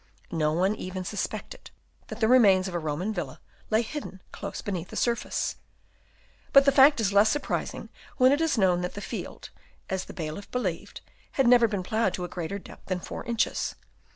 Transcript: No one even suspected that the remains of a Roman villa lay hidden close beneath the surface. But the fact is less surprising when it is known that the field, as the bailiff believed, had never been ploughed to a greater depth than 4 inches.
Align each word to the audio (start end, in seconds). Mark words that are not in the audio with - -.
No 0.31 0.51
one 0.51 0.73
even 0.73 1.03
suspected 1.05 1.69
that 2.07 2.19
the 2.19 2.27
remains 2.27 2.67
of 2.67 2.73
a 2.73 2.79
Roman 2.79 3.13
villa 3.13 3.39
lay 3.69 3.83
hidden 3.83 4.19
close 4.31 4.59
beneath 4.59 4.87
the 4.87 4.95
surface. 4.95 5.57
But 6.53 6.65
the 6.65 6.71
fact 6.71 6.99
is 6.99 7.13
less 7.13 7.29
surprising 7.29 7.89
when 8.17 8.31
it 8.31 8.41
is 8.41 8.57
known 8.57 8.81
that 8.81 8.95
the 8.95 8.99
field, 9.01 9.51
as 9.91 10.05
the 10.05 10.13
bailiff 10.13 10.49
believed, 10.49 11.01
had 11.33 11.45
never 11.45 11.67
been 11.67 11.83
ploughed 11.83 12.15
to 12.15 12.23
a 12.23 12.27
greater 12.27 12.57
depth 12.57 12.87
than 12.87 12.99
4 12.99 13.25
inches. 13.25 13.75